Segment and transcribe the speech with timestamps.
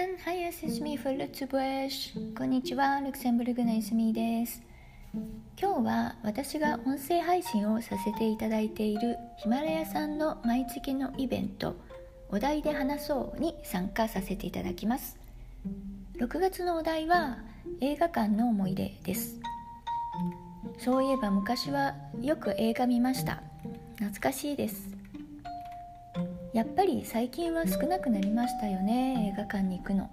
[0.00, 0.16] Morgen!
[0.24, 1.90] Hi, es ist mir für Lützburg.
[2.34, 4.62] こんにちは、ルクセンブルグのいすみです。
[5.60, 11.76] 今日は私が音声配信をさせていただいているヒマラヤさんの毎月のイベント
[12.30, 15.18] お題で話そうに参加させていただきます
[16.18, 17.38] 6月のお題は
[17.82, 19.38] 映画館の思い出です
[20.78, 23.42] そういえば昔はよく映画見ました
[23.96, 24.99] 懐かしいです
[26.52, 30.10] やっぱり最近は少なくなりましたよね映画館に行くの。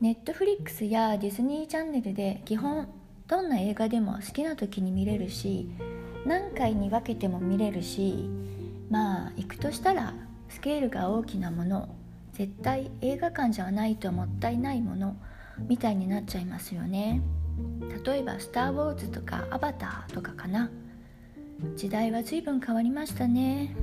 [0.00, 2.88] ネットフリックスやディズニーチャンネルで基本
[3.26, 5.70] どんな映画でも好きな時に見れるし
[6.26, 8.28] 何回に分けても見れるし
[8.90, 10.12] まあ行くとしたら
[10.48, 11.88] スケールが大きなもの
[12.32, 15.16] 絶対映画館じゃないともったいないもの
[15.68, 17.22] みたいになっちゃいますよね。
[18.04, 20.70] 例えば「スター・ウォーズ」とか「アバター」とかかな。
[21.76, 23.74] 時代は随分変わりましたね。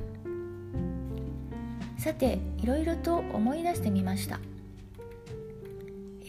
[2.02, 4.40] さていろいろと思い出してみました。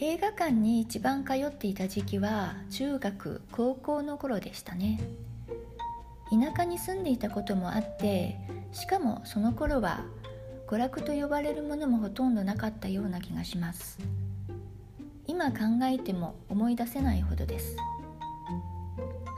[0.00, 5.00] 映画館に一番通っていた時期は中学高校の頃でしたね。
[6.30, 8.36] 田舎に住んでいたこともあって
[8.70, 10.04] しかもその頃は
[10.68, 13.98] 娯楽と呼ばれるものもほとんどなかったような気がします。
[15.26, 15.58] 今考
[15.92, 17.76] えても思い出せないほどです。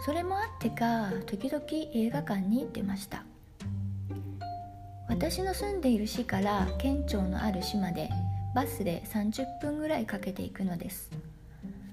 [0.04, 3.24] それもあってか時々映画館に行ってました。
[5.08, 8.10] 私の住んでいる市から県庁のある市まで
[8.54, 11.10] バスで30分ぐらいかけていくのです。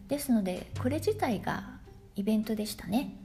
[0.08, 1.64] ですのでこれ自体が
[2.16, 3.16] イベントでしたね。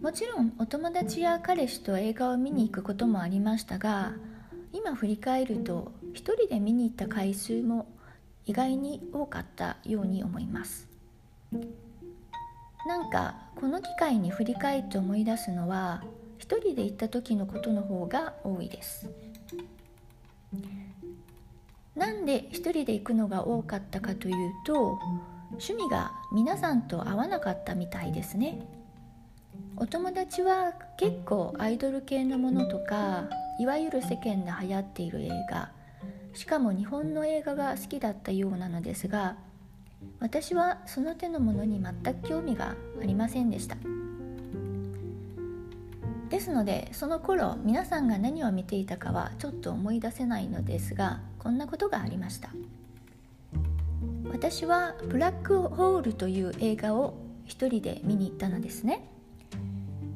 [0.00, 4.12] もちろんお友達や彼氏と映画を見に行くこともありましたが
[4.72, 7.86] 今振り返ると一人で見に行った回数も
[8.44, 10.88] 意外に多かったように思います。
[12.86, 16.04] なんかこの機会に振り返って思い出すのは
[16.38, 19.10] 一人で行った時のことの方が多いです。
[21.94, 24.34] なんで一人で行くのが多かったかという
[24.66, 24.98] と
[25.52, 28.66] 趣味が皆さんと合わなかったみたいですね。
[29.78, 35.70] お友達は結構アイドル系のものとかいわゆる世間で流行っている映画
[36.34, 39.36] しかも日本の映画が好きだったようなのですが
[40.20, 43.76] 私はその手のものに全く興味がありませんでした。
[46.36, 52.50] ですのでその頃皆さんが何を見ていたかはちょっと思い出せないのですがこんなことがありました。
[54.30, 57.14] 私は「ブラックホール」という映画を
[57.46, 59.08] 一人で見に行ったのですね。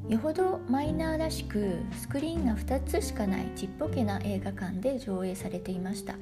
[0.09, 6.17] よほどマイナーらしくスクリーンが2つしかないちっぽけな映画館で上映されていました。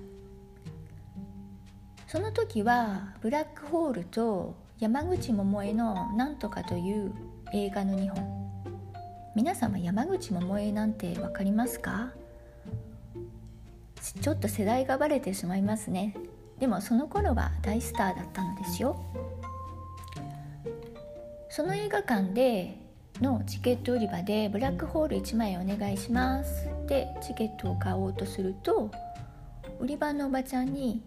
[2.07, 7.11] その時はブラックホールと山口百恵の「なんとか」という
[7.51, 8.38] 映画の2本。
[9.35, 12.11] 皆様山口百恵なんて分かりますか？
[14.21, 16.15] ちょっと世代がバレてしまいますね。
[16.59, 19.01] でもその頃は大スターだったのですよ。
[21.49, 22.77] その映画館で
[23.21, 26.67] のチケット売り場でブラックホール1枚お願いします。
[26.67, 28.91] ってチケットを買おうとすると
[29.79, 31.01] 売り場のおばちゃんに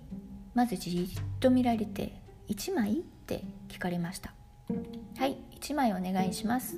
[0.54, 2.14] まずじっと見られて
[2.48, 4.32] 「1枚?」って聞かれました
[5.18, 6.76] 「はい1枚お願いします」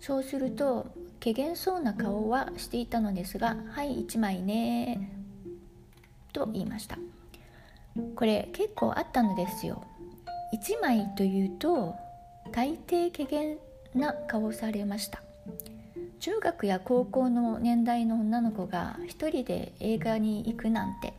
[0.00, 0.86] そうすると
[1.20, 5.10] けげんそうな顔はしていたのですが「はい1枚ね」
[6.32, 6.98] と言いました。
[8.14, 9.82] これ結構あったのですよ。
[10.54, 11.94] 1枚というと
[12.52, 13.58] 大抵怪げ
[13.94, 15.20] な顔されました。
[16.20, 21.12] 中学や高校の年代の女の子が一人で映画に行くなんて。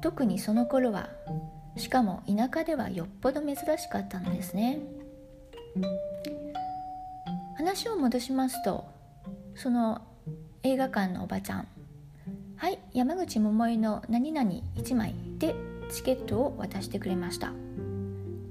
[0.00, 1.08] 特にその頃は
[1.76, 4.78] しかも田舎ではよっぽど珍しかったのですね。
[7.68, 8.86] 話を戻しますと
[9.54, 10.00] その
[10.62, 11.68] 映画館のおばちゃん
[12.56, 15.54] はい山口百恵の何々1枚で
[15.90, 17.52] チケットを渡してくれました。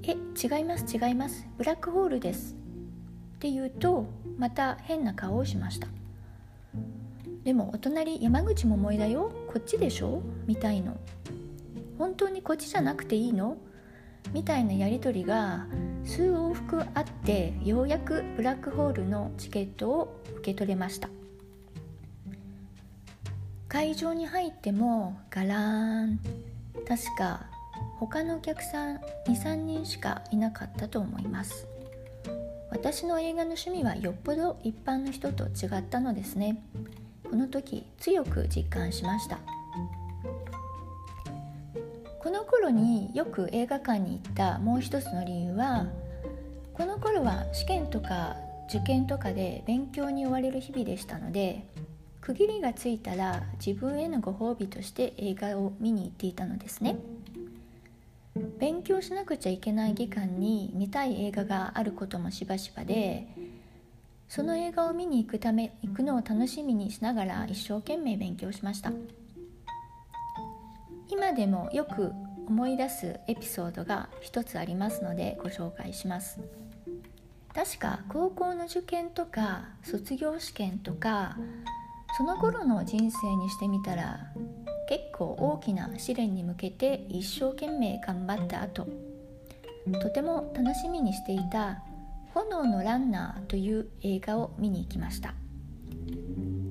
[0.04, 2.54] え違います違いますブラックホールです。
[3.38, 4.06] って言うと
[4.38, 5.88] また変な顔をしました。
[7.44, 10.22] でもお隣山口百恵だよこっちでしょ？
[10.46, 10.96] みたいの。
[11.98, 13.58] 本当にこっちじゃなくていいの？
[14.34, 15.66] みたいなやり取りが
[16.04, 21.10] 数往復あってようやくブラックホールのチケットを受け取れました。
[23.68, 26.20] 会場に入ってもガラーン。
[26.88, 27.48] 確か
[28.00, 28.98] 他のお客さん
[29.28, 31.68] 23人しかいなかったと思います。
[32.70, 36.62] 私の映画の趣味はよっぽど一般の人と違ったのですね。
[37.30, 39.40] この時強く実感しました。
[42.28, 45.88] この頃によく映画館に行ったもう一つの理由は
[46.74, 48.36] この頃は試験とか
[48.68, 51.66] 受験とかで勉強に追われる日々でしたので
[52.20, 56.98] 区切りがついたら自分へのご褒美として映画を見に行っていたのですね。
[58.60, 63.26] 勉強しなくちゃいけない期間に見たい映画があることもしばしばで
[64.28, 68.92] その映画を見に行くため行くのを楽しみにしながら一生懸命勉強しました。
[71.10, 72.12] 今でもよく
[72.48, 76.40] 思い出すエピソードが一つありますのでご紹介します。
[77.54, 81.38] 確か高校の受験とか卒業試験とか
[82.16, 84.20] その頃の人生にしてみたら
[84.88, 88.88] 結構大きな試練に向けて一生懸命頑張った後
[90.02, 91.82] とても楽しみにしていた
[92.36, 95.34] 「炎のランナー」という映画を見に行きました。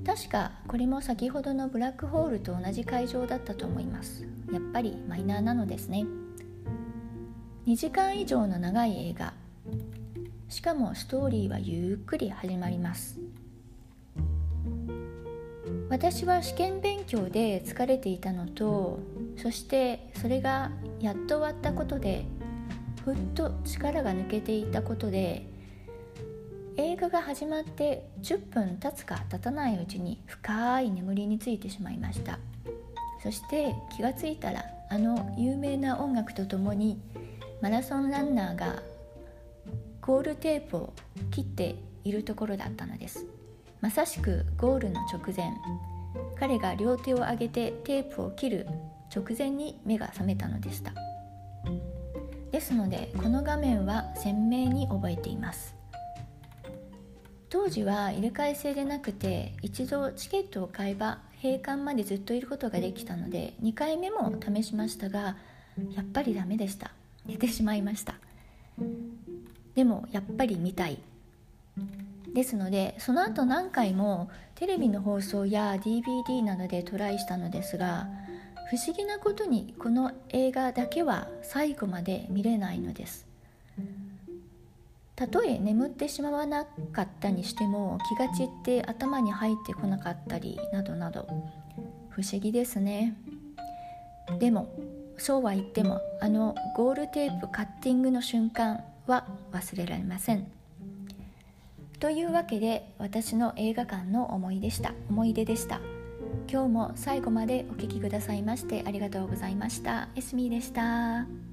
[0.07, 4.25] 確かこれも先ほどのブラックホールと同じ会場だったと思います。
[4.53, 6.07] やっぱりマイナーなのですね。
[7.67, 9.35] 2時間以上の長い映画。
[10.49, 13.19] しかもストーリーはゆっくり始まります。
[15.89, 19.01] 私は試験勉強で疲れていたのと
[19.37, 20.71] そしてそれが
[21.01, 22.25] やっと終わったことで
[23.05, 25.47] ふっと力が抜けていたことで
[26.79, 32.39] 映画が始まって10分経つか経たないうちに深い眠りについてしまいました。
[33.23, 37.01] そして気がついたらあの有名な音楽とともに
[37.63, 38.83] マラソンランナーが
[40.03, 40.93] ゴールテープを
[41.31, 43.25] 切っているところだったのです。
[43.81, 45.51] まさしくゴールの直前
[46.39, 48.67] 彼が両手を上げてテープを切る
[49.15, 50.93] 直前に目が覚めたのでした。
[52.53, 55.75] ですのでこの画面は鮮明に覚えています。
[57.49, 65.37] 当時は入れ替え制でなくて一度チケットを買えば閉館までずっといることができたので2回目も試しましたが
[65.95, 66.91] やっぱりダメでした。
[67.27, 68.15] 寝てしまいました。
[69.75, 70.99] でもやっぱり見たい。
[72.33, 78.09] ですのでその後何回もテレビの放送や DVD などでトライしたのですが
[78.71, 83.26] 不思議なことにこの映画だけは最後まで見れないのです。
[85.17, 91.27] たとえ眠ってしまわなかったにしても気が散って頭に入ってこなかったりなどなど。
[92.11, 93.15] 不思議ですね。
[94.39, 94.69] でも
[95.19, 100.47] そうは言ってもあのゴールテープカッティングの瞬間は忘れられません。
[101.99, 105.81] というわけで私の映画館の思いでした思い出でした。
[106.51, 110.09] 今日も最後までお聴きくださいましてありがとうございました。
[110.15, 111.46] エスミーでした。